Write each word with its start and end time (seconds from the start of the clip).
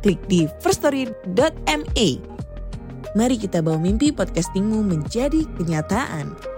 klik 0.00 0.20
di 0.26 0.48
firststory.me. 0.64 2.08
Mari 3.14 3.36
kita 3.36 3.60
bawa 3.60 3.78
mimpi 3.78 4.10
podcastingmu 4.10 4.82
menjadi 4.86 5.44
kenyataan. 5.58 6.50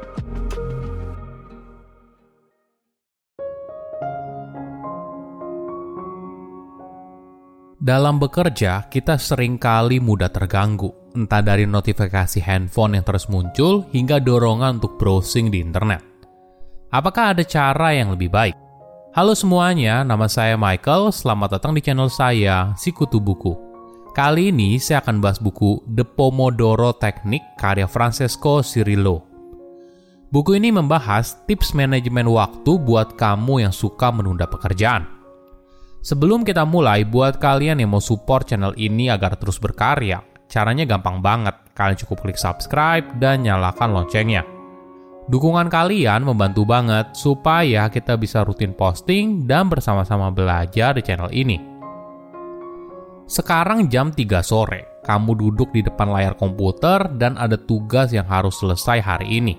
Dalam 7.82 8.22
bekerja, 8.22 8.86
kita 8.86 9.18
sering 9.18 9.58
kali 9.58 9.98
mudah 9.98 10.30
terganggu, 10.30 10.94
entah 11.18 11.42
dari 11.42 11.66
notifikasi 11.66 12.38
handphone 12.38 12.94
yang 12.94 13.02
terus 13.02 13.26
muncul 13.26 13.90
hingga 13.90 14.22
dorongan 14.22 14.78
untuk 14.78 15.02
browsing 15.02 15.50
di 15.50 15.58
internet. 15.58 15.98
Apakah 16.94 17.34
ada 17.34 17.42
cara 17.42 17.90
yang 17.90 18.14
lebih 18.14 18.30
baik? 18.30 18.54
Halo 19.12 19.36
semuanya, 19.36 20.00
nama 20.08 20.24
saya 20.24 20.56
Michael. 20.56 21.12
Selamat 21.12 21.60
datang 21.60 21.76
di 21.76 21.84
channel 21.84 22.08
saya, 22.08 22.72
Sikutu 22.80 23.20
Buku. 23.20 23.52
Kali 24.16 24.48
ini 24.48 24.80
saya 24.80 25.04
akan 25.04 25.20
bahas 25.20 25.36
buku 25.36 25.84
The 25.84 26.00
Pomodoro 26.00 26.96
Technique 26.96 27.44
karya 27.60 27.84
Francesco 27.84 28.64
Cirillo. 28.64 29.20
Buku 30.32 30.56
ini 30.56 30.72
membahas 30.72 31.44
tips 31.44 31.76
manajemen 31.76 32.24
waktu 32.24 32.80
buat 32.80 33.12
kamu 33.20 33.68
yang 33.68 33.74
suka 33.76 34.08
menunda 34.08 34.48
pekerjaan. 34.48 35.04
Sebelum 36.00 36.40
kita 36.40 36.64
mulai, 36.64 37.04
buat 37.04 37.36
kalian 37.36 37.84
yang 37.84 37.92
mau 37.92 38.00
support 38.00 38.48
channel 38.48 38.72
ini 38.80 39.12
agar 39.12 39.36
terus 39.36 39.60
berkarya, 39.60 40.24
caranya 40.48 40.88
gampang 40.88 41.20
banget. 41.20 41.52
Kalian 41.76 42.00
cukup 42.00 42.24
klik 42.24 42.40
subscribe 42.40 43.04
dan 43.20 43.44
nyalakan 43.44 43.92
loncengnya. 43.92 44.51
Dukungan 45.32 45.72
kalian 45.72 46.28
membantu 46.28 46.68
banget 46.68 47.16
supaya 47.16 47.88
kita 47.88 48.20
bisa 48.20 48.44
rutin 48.44 48.76
posting 48.76 49.48
dan 49.48 49.72
bersama-sama 49.72 50.28
belajar 50.28 50.92
di 50.92 51.00
channel 51.00 51.32
ini. 51.32 51.56
Sekarang 53.24 53.88
jam 53.88 54.12
3 54.12 54.44
sore, 54.44 55.00
kamu 55.08 55.32
duduk 55.32 55.72
di 55.72 55.80
depan 55.80 56.12
layar 56.12 56.36
komputer 56.36 57.08
dan 57.16 57.40
ada 57.40 57.56
tugas 57.56 58.12
yang 58.12 58.28
harus 58.28 58.60
selesai 58.60 59.00
hari 59.00 59.40
ini. 59.40 59.56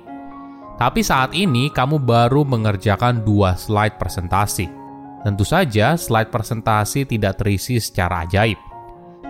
Tapi 0.78 1.02
saat 1.02 1.34
ini 1.34 1.74
kamu 1.74 2.06
baru 2.06 2.46
mengerjakan 2.46 3.26
dua 3.26 3.58
slide 3.58 3.98
presentasi 3.98 4.84
Tentu 5.24 5.48
saja, 5.48 5.96
slide 5.96 6.28
presentasi 6.28 7.08
tidak 7.08 7.40
terisi 7.40 7.80
secara 7.80 8.28
ajaib. 8.28 8.60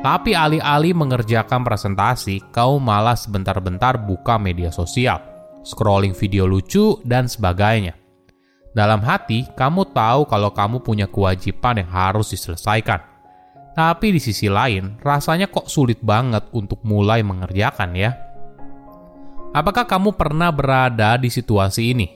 Tapi 0.01 0.33
alih-alih 0.33 0.97
mengerjakan 0.97 1.61
presentasi, 1.61 2.41
kau 2.49 2.81
malah 2.81 3.13
sebentar-bentar 3.13 4.01
buka 4.01 4.41
media 4.41 4.73
sosial, 4.73 5.21
scrolling 5.63 6.13
video 6.13 6.45
lucu, 6.45 6.99
dan 7.07 7.25
sebagainya. 7.25 7.95
Dalam 8.73 9.01
hati, 9.01 9.47
kamu 9.53 9.95
tahu 9.95 10.27
kalau 10.27 10.49
kamu 10.51 10.81
punya 10.81 11.07
kewajiban 11.07 11.81
yang 11.81 11.89
harus 11.89 12.33
diselesaikan. 12.33 12.99
Tapi 13.73 14.13
di 14.13 14.21
sisi 14.21 14.51
lain, 14.51 15.01
rasanya 15.01 15.49
kok 15.49 15.65
sulit 15.65 15.97
banget 16.01 16.45
untuk 16.53 16.81
mulai 16.85 17.25
mengerjakan 17.25 17.97
ya. 17.97 18.13
Apakah 19.53 19.85
kamu 19.85 20.13
pernah 20.17 20.49
berada 20.49 21.17
di 21.17 21.29
situasi 21.29 21.93
ini? 21.93 22.07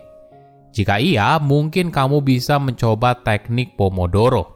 Jika 0.73 1.01
iya, 1.01 1.37
mungkin 1.41 1.89
kamu 1.89 2.21
bisa 2.21 2.61
mencoba 2.61 3.17
teknik 3.17 3.73
Pomodoro. 3.77 4.53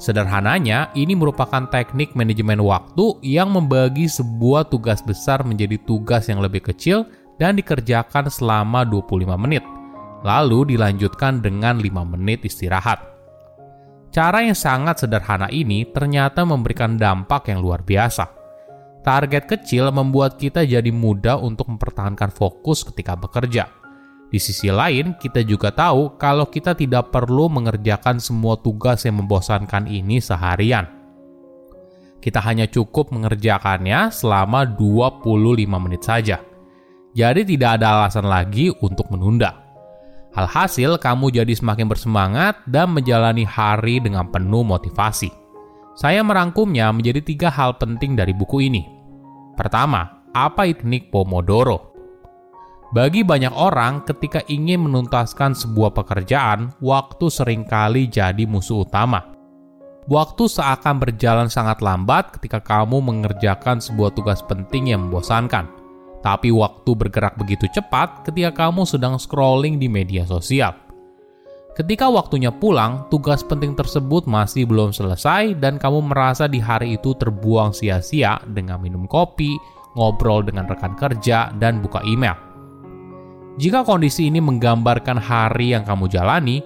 Sederhananya, 0.00 0.88
ini 0.96 1.12
merupakan 1.12 1.68
teknik 1.68 2.16
manajemen 2.16 2.64
waktu 2.64 3.20
yang 3.20 3.52
membagi 3.52 4.08
sebuah 4.08 4.72
tugas 4.72 5.04
besar 5.04 5.44
menjadi 5.44 5.76
tugas 5.84 6.32
yang 6.32 6.40
lebih 6.40 6.64
kecil 6.72 7.04
dan 7.40 7.56
dikerjakan 7.56 8.28
selama 8.28 8.84
25 8.84 9.24
menit, 9.40 9.64
lalu 10.20 10.76
dilanjutkan 10.76 11.40
dengan 11.40 11.80
5 11.80 12.04
menit 12.04 12.44
istirahat. 12.44 13.00
Cara 14.12 14.44
yang 14.44 14.58
sangat 14.58 15.06
sederhana 15.06 15.48
ini 15.48 15.88
ternyata 15.88 16.44
memberikan 16.44 17.00
dampak 17.00 17.48
yang 17.48 17.64
luar 17.64 17.80
biasa. 17.80 18.28
Target 19.00 19.48
kecil 19.48 19.88
membuat 19.88 20.36
kita 20.36 20.60
jadi 20.68 20.92
mudah 20.92 21.40
untuk 21.40 21.72
mempertahankan 21.72 22.28
fokus 22.28 22.84
ketika 22.84 23.16
bekerja 23.16 23.80
di 24.30 24.38
sisi 24.38 24.70
lain, 24.70 25.18
kita 25.18 25.42
juga 25.42 25.74
tahu 25.74 26.14
kalau 26.14 26.46
kita 26.46 26.78
tidak 26.78 27.10
perlu 27.10 27.50
mengerjakan 27.50 28.22
semua 28.22 28.54
tugas 28.54 29.02
yang 29.02 29.18
membosankan 29.18 29.90
ini 29.90 30.22
seharian. 30.22 30.86
Kita 32.22 32.38
hanya 32.46 32.70
cukup 32.70 33.10
mengerjakannya 33.10 34.14
selama 34.14 34.62
25 34.78 35.66
menit 35.82 36.06
saja. 36.06 36.38
Jadi 37.10 37.42
tidak 37.42 37.80
ada 37.80 38.00
alasan 38.00 38.30
lagi 38.30 38.70
untuk 38.78 39.10
menunda. 39.10 39.66
Alhasil, 40.30 40.94
kamu 41.02 41.34
jadi 41.34 41.50
semakin 41.58 41.90
bersemangat 41.90 42.62
dan 42.70 42.94
menjalani 42.94 43.42
hari 43.42 43.98
dengan 43.98 44.30
penuh 44.30 44.62
motivasi. 44.62 45.26
Saya 45.98 46.22
merangkumnya 46.22 46.86
menjadi 46.94 47.18
tiga 47.18 47.48
hal 47.50 47.74
penting 47.74 48.14
dari 48.14 48.30
buku 48.30 48.70
ini. 48.70 48.86
Pertama, 49.58 50.22
apa 50.30 50.70
teknik 50.70 51.10
Pomodoro? 51.10 51.90
Bagi 52.94 53.26
banyak 53.26 53.54
orang, 53.54 54.06
ketika 54.06 54.42
ingin 54.46 54.86
menuntaskan 54.86 55.54
sebuah 55.54 55.94
pekerjaan, 55.94 56.74
waktu 56.78 57.26
sering 57.26 57.66
kali 57.66 58.06
jadi 58.06 58.46
musuh 58.46 58.86
utama. 58.86 59.34
Waktu 60.10 60.50
seakan 60.50 60.98
berjalan 60.98 61.46
sangat 61.46 61.82
lambat 61.82 62.38
ketika 62.38 62.58
kamu 62.62 62.98
mengerjakan 63.02 63.78
sebuah 63.78 64.10
tugas 64.14 64.42
penting 64.42 64.90
yang 64.90 65.06
membosankan. 65.06 65.79
Tapi 66.20 66.52
waktu 66.52 66.90
bergerak 66.92 67.40
begitu 67.40 67.64
cepat 67.72 68.28
ketika 68.28 68.68
kamu 68.68 68.84
sedang 68.84 69.16
scrolling 69.16 69.80
di 69.80 69.88
media 69.88 70.28
sosial. 70.28 70.76
Ketika 71.70 72.12
waktunya 72.12 72.52
pulang, 72.52 73.08
tugas 73.08 73.40
penting 73.40 73.72
tersebut 73.72 74.28
masih 74.28 74.68
belum 74.68 74.92
selesai 74.92 75.56
dan 75.56 75.80
kamu 75.80 76.12
merasa 76.12 76.44
di 76.44 76.60
hari 76.60 77.00
itu 77.00 77.16
terbuang 77.16 77.72
sia-sia 77.72 78.36
dengan 78.44 78.82
minum 78.84 79.08
kopi, 79.08 79.56
ngobrol 79.96 80.44
dengan 80.44 80.68
rekan 80.68 80.92
kerja, 80.98 81.54
dan 81.56 81.80
buka 81.80 82.04
email. 82.04 82.36
Jika 83.56 83.86
kondisi 83.86 84.28
ini 84.28 84.44
menggambarkan 84.44 85.16
hari 85.16 85.72
yang 85.72 85.88
kamu 85.88 86.10
jalani, 86.12 86.60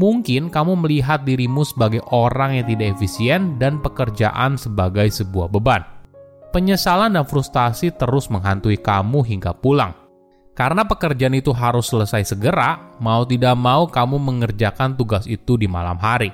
mungkin 0.00 0.50
kamu 0.50 0.80
melihat 0.80 1.22
dirimu 1.22 1.62
sebagai 1.62 2.02
orang 2.10 2.58
yang 2.58 2.66
tidak 2.66 2.98
efisien 2.98 3.58
dan 3.60 3.78
pekerjaan 3.84 4.58
sebagai 4.58 5.10
sebuah 5.10 5.50
beban. 5.50 5.93
Penyesalan 6.54 7.18
dan 7.18 7.26
frustasi 7.26 7.90
terus 7.90 8.30
menghantui 8.30 8.78
kamu 8.78 9.26
hingga 9.26 9.50
pulang. 9.58 9.90
Karena 10.54 10.86
pekerjaan 10.86 11.34
itu 11.34 11.50
harus 11.50 11.90
selesai 11.90 12.30
segera, 12.30 12.94
mau 13.02 13.26
tidak 13.26 13.58
mau 13.58 13.90
kamu 13.90 14.22
mengerjakan 14.22 14.94
tugas 14.94 15.26
itu 15.26 15.58
di 15.58 15.66
malam 15.66 15.98
hari. 15.98 16.30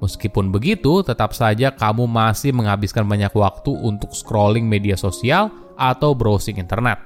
Meskipun 0.00 0.48
begitu, 0.48 1.04
tetap 1.04 1.36
saja 1.36 1.68
kamu 1.68 2.08
masih 2.08 2.56
menghabiskan 2.56 3.04
banyak 3.04 3.28
waktu 3.36 3.76
untuk 3.76 4.16
scrolling 4.16 4.64
media 4.64 4.96
sosial 4.96 5.52
atau 5.76 6.16
browsing 6.16 6.56
internet. 6.56 6.96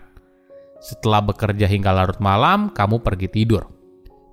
Setelah 0.78 1.27
bekerja 1.27 1.67
hingga 1.67 1.91
larut 1.91 2.23
malam, 2.23 2.71
kamu 2.71 3.03
pergi 3.03 3.27
tidur. 3.27 3.67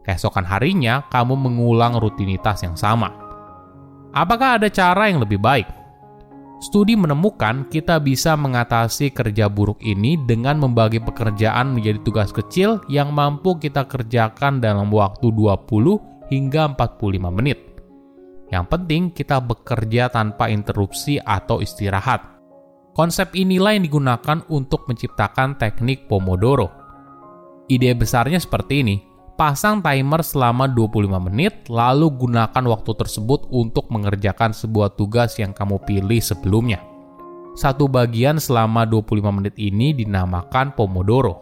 Keesokan 0.06 0.46
harinya, 0.46 1.02
kamu 1.10 1.34
mengulang 1.34 1.98
rutinitas 1.98 2.62
yang 2.62 2.78
sama. 2.78 3.10
Apakah 4.14 4.62
ada 4.62 4.70
cara 4.70 5.10
yang 5.10 5.18
lebih 5.18 5.42
baik? 5.42 5.83
Studi 6.64 6.96
menemukan 6.96 7.68
kita 7.68 8.00
bisa 8.00 8.40
mengatasi 8.40 9.12
kerja 9.12 9.52
buruk 9.52 9.84
ini 9.84 10.16
dengan 10.16 10.64
membagi 10.64 11.04
pekerjaan 11.04 11.76
menjadi 11.76 12.00
tugas 12.08 12.32
kecil 12.32 12.80
yang 12.88 13.12
mampu 13.12 13.60
kita 13.60 13.84
kerjakan 13.84 14.64
dalam 14.64 14.88
waktu 14.88 15.28
20 15.28 16.32
hingga 16.32 16.72
45 16.80 17.20
menit. 17.36 17.60
Yang 18.48 18.66
penting 18.72 19.12
kita 19.12 19.44
bekerja 19.44 20.08
tanpa 20.08 20.48
interupsi 20.48 21.20
atau 21.20 21.60
istirahat 21.60 22.34
Konsep 22.94 23.34
inilah 23.34 23.74
yang 23.74 23.90
digunakan 23.90 24.46
untuk 24.54 24.86
menciptakan 24.86 25.58
teknik 25.58 26.06
Pomodoro. 26.06 26.70
Ide 27.66 27.90
besarnya 27.98 28.38
seperti 28.38 28.86
ini. 28.86 28.96
Pasang 29.34 29.82
timer 29.82 30.22
selama 30.22 30.70
25 30.70 31.10
menit, 31.26 31.66
lalu 31.66 32.06
gunakan 32.14 32.64
waktu 32.70 32.92
tersebut 32.94 33.50
untuk 33.50 33.90
mengerjakan 33.90 34.54
sebuah 34.54 34.94
tugas 34.94 35.42
yang 35.42 35.58
kamu 35.58 35.82
pilih 35.90 36.22
sebelumnya. 36.22 36.78
Satu 37.58 37.90
bagian 37.90 38.38
selama 38.38 38.86
25 38.86 39.34
menit 39.34 39.58
ini 39.58 39.90
dinamakan 39.98 40.78
Pomodoro. 40.78 41.42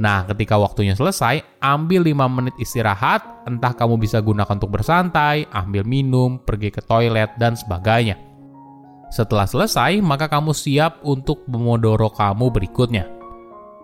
Nah, 0.00 0.24
ketika 0.32 0.56
waktunya 0.56 0.96
selesai, 0.96 1.60
ambil 1.60 2.08
5 2.08 2.24
menit 2.24 2.56
istirahat, 2.56 3.20
entah 3.44 3.76
kamu 3.76 4.00
bisa 4.00 4.24
gunakan 4.24 4.56
untuk 4.56 4.80
bersantai, 4.80 5.44
ambil 5.52 5.84
minum, 5.84 6.40
pergi 6.40 6.72
ke 6.72 6.80
toilet, 6.80 7.36
dan 7.36 7.52
sebagainya. 7.52 8.16
Setelah 9.12 9.44
selesai, 9.44 10.00
maka 10.00 10.24
kamu 10.24 10.56
siap 10.56 11.04
untuk 11.04 11.44
Pomodoro 11.44 12.08
kamu 12.08 12.48
berikutnya. 12.48 13.04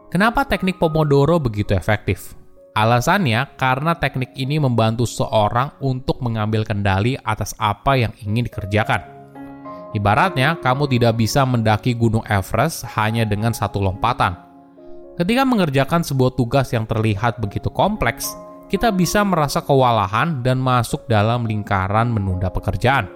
Kenapa 0.09 0.49
teknik 0.49 0.81
Pomodoro 0.81 1.37
begitu 1.37 1.77
efektif? 1.77 2.46
Alasannya 2.77 3.57
karena 3.57 3.97
teknik 3.97 4.37
ini 4.37 4.61
membantu 4.61 5.09
seorang 5.09 5.73
untuk 5.81 6.21
mengambil 6.21 6.61
kendali 6.61 7.17
atas 7.25 7.57
apa 7.57 7.97
yang 7.97 8.13
ingin 8.21 8.45
dikerjakan. 8.45 9.01
Ibaratnya, 9.97 10.61
kamu 10.61 10.85
tidak 10.93 11.17
bisa 11.17 11.49
mendaki 11.49 11.97
Gunung 11.97 12.21
Everest 12.29 12.85
hanya 13.01 13.25
dengan 13.25 13.57
satu 13.57 13.81
lompatan. 13.81 14.37
Ketika 15.17 15.49
mengerjakan 15.49 16.05
sebuah 16.05 16.37
tugas 16.37 16.69
yang 16.77 16.85
terlihat 16.85 17.41
begitu 17.41 17.73
kompleks, 17.73 18.37
kita 18.69 18.93
bisa 18.93 19.25
merasa 19.25 19.65
kewalahan 19.65 20.45
dan 20.45 20.61
masuk 20.61 21.09
dalam 21.09 21.49
lingkaran 21.49 22.13
menunda 22.13 22.53
pekerjaan 22.53 23.09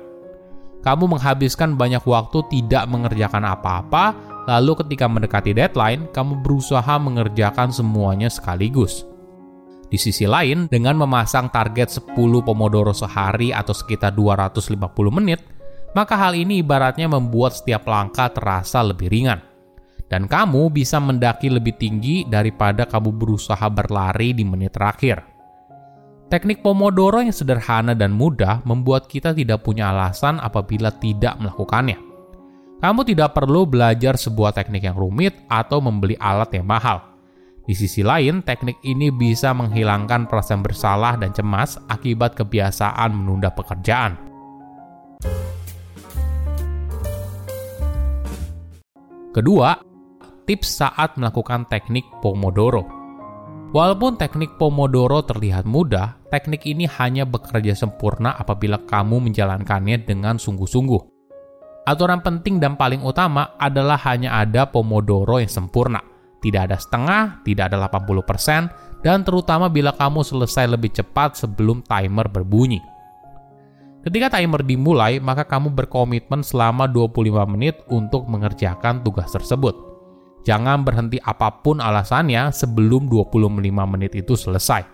kamu 0.81 1.17
menghabiskan 1.17 1.77
banyak 1.77 2.01
waktu 2.09 2.41
tidak 2.49 2.89
mengerjakan 2.89 3.45
apa-apa, 3.45 4.17
lalu 4.49 4.73
ketika 4.81 5.05
mendekati 5.05 5.53
deadline, 5.53 6.09
kamu 6.17 6.41
berusaha 6.41 6.97
mengerjakan 6.97 7.69
semuanya 7.69 8.33
sekaligus. 8.33 9.05
Di 9.91 9.99
sisi 9.99 10.23
lain, 10.23 10.71
dengan 10.71 10.95
memasang 11.03 11.51
target 11.51 11.91
10 11.91 12.15
pomodoro 12.47 12.95
sehari 12.95 13.51
atau 13.51 13.75
sekitar 13.75 14.15
250 14.15 14.79
menit, 15.11 15.43
maka 15.99 16.15
hal 16.15 16.39
ini 16.39 16.63
ibaratnya 16.63 17.11
membuat 17.11 17.59
setiap 17.59 17.91
langkah 17.91 18.31
terasa 18.31 18.87
lebih 18.87 19.11
ringan. 19.11 19.43
Dan 20.07 20.31
kamu 20.31 20.71
bisa 20.71 21.03
mendaki 21.03 21.51
lebih 21.51 21.75
tinggi 21.75 22.23
daripada 22.27 22.87
kamu 22.87 23.15
berusaha 23.15 23.67
berlari 23.67 24.31
di 24.35 24.47
menit 24.47 24.79
terakhir. 24.79 25.23
Teknik 26.31 26.63
Pomodoro 26.63 27.19
yang 27.19 27.35
sederhana 27.35 27.91
dan 27.91 28.15
mudah 28.15 28.63
membuat 28.63 29.11
kita 29.11 29.35
tidak 29.35 29.67
punya 29.67 29.91
alasan 29.91 30.39
apabila 30.39 30.95
tidak 30.95 31.35
melakukannya. 31.43 31.99
Kamu 32.79 33.03
tidak 33.03 33.35
perlu 33.35 33.67
belajar 33.67 34.15
sebuah 34.15 34.55
teknik 34.55 34.87
yang 34.87 34.95
rumit 34.95 35.35
atau 35.51 35.83
membeli 35.83 36.15
alat 36.23 36.55
yang 36.55 36.71
mahal. 36.71 37.10
Di 37.61 37.77
sisi 37.77 38.01
lain, 38.01 38.41
teknik 38.41 38.81
ini 38.83 39.13
bisa 39.13 39.53
menghilangkan 39.53 40.25
perasaan 40.27 40.65
bersalah 40.65 41.21
dan 41.21 41.31
cemas 41.37 41.77
akibat 41.93 42.33
kebiasaan 42.33 43.13
menunda 43.13 43.53
pekerjaan. 43.53 44.17
Kedua, 49.31 49.79
tips 50.43 50.83
saat 50.83 51.15
melakukan 51.15 51.63
teknik 51.71 52.03
Pomodoro. 52.19 52.83
Walaupun 53.71 54.19
teknik 54.19 54.59
Pomodoro 54.59 55.23
terlihat 55.23 55.63
mudah, 55.63 56.19
teknik 56.35 56.67
ini 56.67 56.91
hanya 56.99 57.23
bekerja 57.23 57.79
sempurna 57.79 58.35
apabila 58.35 58.83
kamu 58.83 59.31
menjalankannya 59.31 60.03
dengan 60.03 60.43
sungguh-sungguh. 60.43 60.99
Aturan 61.87 62.19
penting 62.27 62.59
dan 62.59 62.75
paling 62.75 63.07
utama 63.07 63.55
adalah 63.63 64.03
hanya 64.11 64.43
ada 64.43 64.67
Pomodoro 64.67 65.39
yang 65.39 65.47
sempurna. 65.47 66.10
Tidak 66.41 66.73
ada 66.73 66.81
setengah, 66.81 67.45
tidak 67.45 67.73
ada 67.73 67.89
80%, 67.89 69.05
dan 69.05 69.25
terutama 69.25 69.69
bila 69.69 69.93
kamu 69.93 70.25
selesai 70.25 70.69
lebih 70.69 70.93
cepat 70.93 71.37
sebelum 71.37 71.85
timer 71.85 72.29
berbunyi. 72.33 72.81
Ketika 74.01 74.41
timer 74.41 74.65
dimulai, 74.65 75.21
maka 75.21 75.45
kamu 75.45 75.77
berkomitmen 75.77 76.41
selama 76.41 76.89
25 76.89 77.45
menit 77.45 77.85
untuk 77.93 78.25
mengerjakan 78.25 79.05
tugas 79.05 79.29
tersebut. 79.29 79.77
Jangan 80.49 80.81
berhenti 80.81 81.21
apa 81.21 81.61
pun 81.61 81.85
alasannya 81.85 82.49
sebelum 82.49 83.13
25 83.13 83.61
menit 83.85 84.17
itu 84.17 84.33
selesai. 84.33 84.89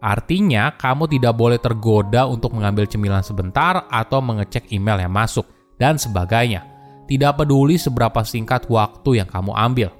Artinya, 0.00 0.72
kamu 0.72 1.04
tidak 1.12 1.36
boleh 1.36 1.60
tergoda 1.60 2.24
untuk 2.24 2.56
mengambil 2.56 2.88
cemilan 2.88 3.20
sebentar 3.20 3.84
atau 3.92 4.24
mengecek 4.24 4.72
email 4.72 5.04
yang 5.04 5.12
masuk, 5.12 5.44
dan 5.76 6.00
sebagainya. 6.00 6.64
Tidak 7.04 7.36
peduli 7.36 7.76
seberapa 7.76 8.24
singkat 8.24 8.72
waktu 8.72 9.20
yang 9.20 9.28
kamu 9.28 9.52
ambil. 9.52 9.92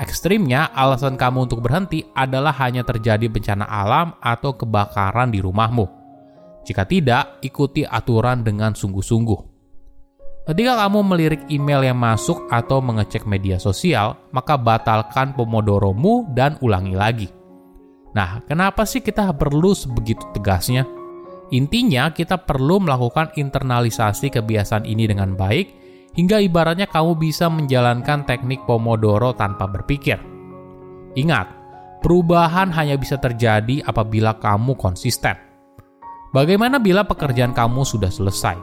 Ekstrimnya, 0.00 0.72
alasan 0.72 1.20
kamu 1.20 1.44
untuk 1.44 1.60
berhenti 1.60 2.08
adalah 2.16 2.56
hanya 2.56 2.80
terjadi 2.80 3.28
bencana 3.28 3.68
alam 3.68 4.16
atau 4.24 4.56
kebakaran 4.56 5.28
di 5.28 5.44
rumahmu. 5.44 5.84
Jika 6.64 6.88
tidak, 6.88 7.44
ikuti 7.44 7.84
aturan 7.84 8.40
dengan 8.40 8.72
sungguh-sungguh. 8.72 9.40
Ketika 10.48 10.72
kamu 10.80 11.00
melirik 11.04 11.42
email 11.52 11.84
yang 11.84 12.00
masuk 12.00 12.48
atau 12.48 12.80
mengecek 12.80 13.28
media 13.28 13.60
sosial, 13.60 14.16
maka 14.32 14.56
batalkan 14.56 15.36
pomodoromu 15.36 16.32
dan 16.32 16.56
ulangi 16.64 16.96
lagi. 16.96 17.28
Nah, 18.16 18.40
kenapa 18.48 18.88
sih 18.88 19.04
kita 19.04 19.30
perlu 19.36 19.76
sebegitu 19.76 20.24
tegasnya? 20.32 20.88
Intinya, 21.52 22.08
kita 22.08 22.40
perlu 22.40 22.80
melakukan 22.80 23.36
internalisasi 23.36 24.32
kebiasaan 24.32 24.88
ini 24.88 25.04
dengan 25.06 25.36
baik, 25.36 25.79
hingga 26.14 26.42
ibaratnya 26.42 26.90
kamu 26.90 27.18
bisa 27.18 27.46
menjalankan 27.46 28.26
teknik 28.26 28.66
Pomodoro 28.66 29.34
tanpa 29.34 29.70
berpikir. 29.70 30.18
Ingat, 31.14 31.46
perubahan 32.02 32.70
hanya 32.74 32.98
bisa 32.98 33.18
terjadi 33.18 33.82
apabila 33.86 34.38
kamu 34.38 34.74
konsisten. 34.78 35.34
Bagaimana 36.30 36.78
bila 36.78 37.02
pekerjaan 37.02 37.50
kamu 37.50 37.82
sudah 37.82 38.10
selesai, 38.10 38.54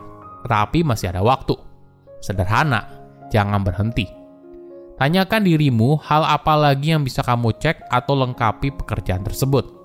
tapi 0.47 0.87
masih 0.87 1.11
ada 1.11 1.19
waktu? 1.19 1.55
Sederhana, 2.23 2.87
jangan 3.27 3.61
berhenti. 3.61 4.07
Tanyakan 4.97 5.45
dirimu 5.45 6.01
hal 6.01 6.25
apa 6.25 6.57
lagi 6.57 6.89
yang 6.95 7.05
bisa 7.05 7.21
kamu 7.21 7.53
cek 7.61 7.85
atau 7.91 8.17
lengkapi 8.17 8.73
pekerjaan 8.81 9.21
tersebut. 9.21 9.77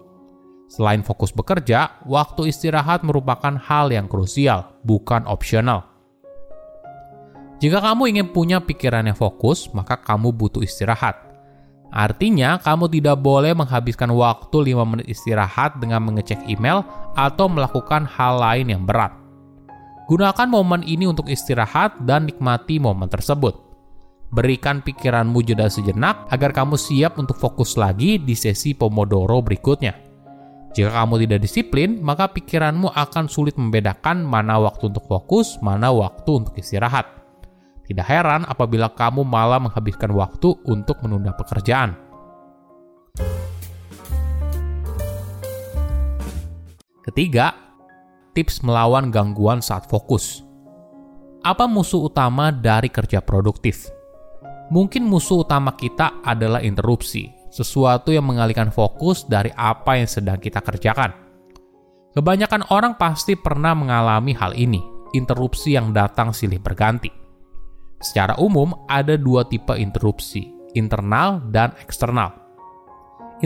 Selain 0.72 1.04
fokus 1.04 1.36
bekerja, 1.36 2.00
waktu 2.08 2.48
istirahat 2.48 3.04
merupakan 3.04 3.52
hal 3.60 3.92
yang 3.92 4.08
krusial, 4.08 4.72
bukan 4.88 5.28
opsional. 5.28 5.91
Jika 7.62 7.78
kamu 7.78 8.10
ingin 8.10 8.26
punya 8.34 8.58
pikiran 8.58 9.06
yang 9.06 9.14
fokus, 9.14 9.70
maka 9.70 9.94
kamu 9.94 10.34
butuh 10.34 10.66
istirahat. 10.66 11.14
Artinya, 11.94 12.58
kamu 12.58 12.90
tidak 12.90 13.22
boleh 13.22 13.54
menghabiskan 13.54 14.10
waktu 14.10 14.74
5 14.74 14.82
menit 14.82 15.06
istirahat 15.06 15.78
dengan 15.78 16.02
mengecek 16.02 16.42
email 16.50 16.82
atau 17.14 17.46
melakukan 17.46 18.02
hal 18.02 18.42
lain 18.42 18.74
yang 18.74 18.82
berat. 18.82 19.14
Gunakan 20.10 20.48
momen 20.50 20.82
ini 20.82 21.06
untuk 21.06 21.30
istirahat 21.30 22.02
dan 22.02 22.26
nikmati 22.26 22.82
momen 22.82 23.06
tersebut. 23.06 23.54
Berikan 24.34 24.82
pikiranmu 24.82 25.46
jeda 25.46 25.70
sejenak 25.70 26.26
agar 26.34 26.50
kamu 26.50 26.74
siap 26.74 27.14
untuk 27.14 27.38
fokus 27.38 27.78
lagi 27.78 28.18
di 28.18 28.34
sesi 28.34 28.74
Pomodoro 28.74 29.38
berikutnya. 29.38 29.94
Jika 30.74 30.90
kamu 30.90 31.14
tidak 31.28 31.46
disiplin, 31.46 32.02
maka 32.02 32.26
pikiranmu 32.26 32.90
akan 32.90 33.30
sulit 33.30 33.54
membedakan 33.54 34.26
mana 34.26 34.58
waktu 34.58 34.90
untuk 34.90 35.06
fokus, 35.06 35.62
mana 35.62 35.94
waktu 35.94 36.42
untuk 36.42 36.58
istirahat. 36.58 37.21
Tidak 37.92 38.08
heran 38.08 38.48
apabila 38.48 38.88
kamu 38.88 39.20
malah 39.20 39.60
menghabiskan 39.60 40.16
waktu 40.16 40.56
untuk 40.64 41.04
menunda 41.04 41.36
pekerjaan. 41.36 41.92
Ketiga, 47.04 47.52
tips 48.32 48.64
melawan 48.64 49.12
gangguan 49.12 49.60
saat 49.60 49.92
fokus. 49.92 50.40
Apa 51.44 51.68
musuh 51.68 52.08
utama 52.08 52.48
dari 52.48 52.88
kerja 52.88 53.20
produktif? 53.20 53.92
Mungkin 54.72 55.04
musuh 55.04 55.44
utama 55.44 55.76
kita 55.76 56.24
adalah 56.24 56.64
interupsi, 56.64 57.28
sesuatu 57.52 58.08
yang 58.08 58.24
mengalihkan 58.24 58.72
fokus 58.72 59.28
dari 59.28 59.52
apa 59.52 60.00
yang 60.00 60.08
sedang 60.08 60.40
kita 60.40 60.64
kerjakan. 60.64 61.12
Kebanyakan 62.16 62.72
orang 62.72 62.96
pasti 62.96 63.36
pernah 63.36 63.76
mengalami 63.76 64.32
hal 64.32 64.56
ini, 64.56 64.80
interupsi 65.12 65.76
yang 65.76 65.92
datang 65.92 66.32
silih 66.32 66.56
berganti. 66.56 67.21
Secara 68.02 68.34
umum, 68.42 68.74
ada 68.90 69.14
dua 69.14 69.46
tipe 69.46 69.72
interupsi, 69.78 70.50
internal 70.74 71.38
dan 71.54 71.70
eksternal. 71.78 72.34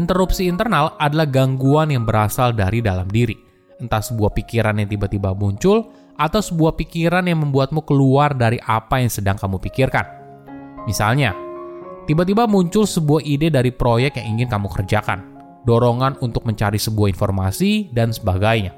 Interupsi 0.01 0.49
internal 0.49 0.97
adalah 0.97 1.29
gangguan 1.29 1.93
yang 1.93 2.09
berasal 2.09 2.57
dari 2.57 2.81
dalam 2.81 3.09
diri 3.09 3.47
entah 3.81 4.01
sebuah 4.01 4.33
pikiran 4.33 4.77
yang 4.81 4.89
tiba-tiba 4.89 5.37
muncul 5.37 5.93
atau 6.17 6.41
sebuah 6.41 6.81
pikiran 6.81 7.29
yang 7.29 7.45
membuatmu 7.45 7.85
keluar 7.85 8.33
dari 8.33 8.57
apa 8.65 9.05
yang 9.05 9.13
sedang 9.13 9.37
kamu 9.37 9.61
pikirkan. 9.61 10.07
Misalnya, 10.89 11.37
tiba-tiba 12.09 12.49
muncul 12.49 12.89
sebuah 12.89 13.21
ide 13.21 13.53
dari 13.53 13.69
proyek 13.69 14.17
yang 14.17 14.39
ingin 14.39 14.49
kamu 14.49 14.73
kerjakan, 14.73 15.21
dorongan 15.69 16.17
untuk 16.25 16.49
mencari 16.49 16.81
sebuah 16.81 17.13
informasi, 17.13 17.93
dan 17.93 18.17
sebagainya. 18.17 18.73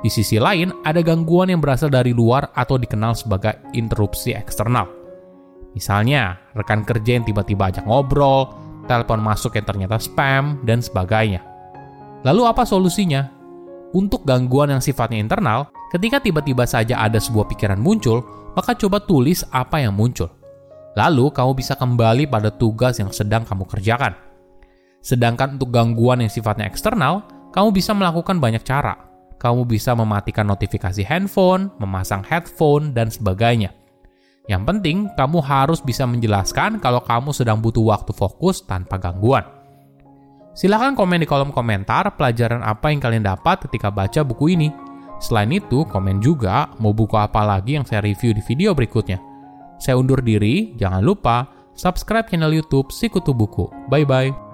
Di 0.00 0.08
sisi 0.08 0.38
lain, 0.40 0.72
ada 0.86 1.02
gangguan 1.02 1.52
yang 1.52 1.60
berasal 1.60 1.92
dari 1.92 2.14
luar 2.14 2.54
atau 2.54 2.78
dikenal 2.80 3.18
sebagai 3.18 3.60
interupsi 3.76 4.32
eksternal. 4.32 4.99
Misalnya, 5.72 6.38
rekan 6.58 6.82
kerja 6.82 7.20
yang 7.20 7.24
tiba-tiba 7.26 7.70
ajak 7.70 7.86
ngobrol, 7.86 8.50
telepon 8.90 9.22
masuk 9.22 9.54
yang 9.54 9.66
ternyata 9.66 10.02
spam, 10.02 10.58
dan 10.66 10.82
sebagainya. 10.82 11.42
Lalu 12.26 12.42
apa 12.44 12.66
solusinya? 12.66 13.30
Untuk 13.90 14.22
gangguan 14.22 14.70
yang 14.70 14.82
sifatnya 14.82 15.18
internal, 15.18 15.70
ketika 15.90 16.22
tiba-tiba 16.22 16.66
saja 16.66 16.98
ada 16.98 17.18
sebuah 17.18 17.46
pikiran 17.50 17.78
muncul, 17.78 18.22
maka 18.54 18.74
coba 18.74 19.02
tulis 19.02 19.46
apa 19.50 19.82
yang 19.82 19.94
muncul. 19.94 20.30
Lalu 20.98 21.30
kamu 21.30 21.54
bisa 21.54 21.78
kembali 21.78 22.26
pada 22.26 22.50
tugas 22.50 22.98
yang 22.98 23.14
sedang 23.14 23.46
kamu 23.46 23.66
kerjakan. 23.66 24.14
Sedangkan 25.00 25.56
untuk 25.56 25.70
gangguan 25.70 26.20
yang 26.20 26.30
sifatnya 26.30 26.66
eksternal, 26.66 27.24
kamu 27.54 27.72
bisa 27.72 27.94
melakukan 27.94 28.38
banyak 28.38 28.62
cara. 28.66 28.94
Kamu 29.40 29.64
bisa 29.64 29.96
mematikan 29.96 30.44
notifikasi 30.44 31.00
handphone, 31.06 31.72
memasang 31.80 32.20
headphone, 32.20 32.92
dan 32.92 33.08
sebagainya. 33.08 33.72
Yang 34.50 34.62
penting, 34.66 34.96
kamu 35.14 35.38
harus 35.46 35.78
bisa 35.78 36.02
menjelaskan 36.10 36.82
kalau 36.82 36.98
kamu 37.06 37.30
sedang 37.30 37.62
butuh 37.62 37.86
waktu 37.86 38.10
fokus 38.10 38.66
tanpa 38.66 38.98
gangguan. 38.98 39.46
Silahkan 40.58 40.98
komen 40.98 41.22
di 41.22 41.26
kolom 41.30 41.54
komentar 41.54 42.10
pelajaran 42.18 42.58
apa 42.66 42.90
yang 42.90 42.98
kalian 42.98 43.22
dapat 43.22 43.70
ketika 43.70 43.94
baca 43.94 44.26
buku 44.26 44.58
ini. 44.58 44.74
Selain 45.22 45.54
itu, 45.54 45.86
komen 45.86 46.18
juga 46.18 46.66
mau 46.82 46.90
buku 46.90 47.14
apa 47.14 47.46
lagi 47.46 47.78
yang 47.78 47.86
saya 47.86 48.02
review 48.02 48.34
di 48.34 48.42
video 48.42 48.74
berikutnya. 48.74 49.22
Saya 49.78 49.94
undur 49.94 50.18
diri, 50.18 50.74
jangan 50.74 51.06
lupa 51.06 51.46
subscribe 51.78 52.26
channel 52.26 52.50
YouTube 52.50 52.90
Sikutu 52.90 53.30
Buku. 53.30 53.70
Bye-bye. 53.86 54.49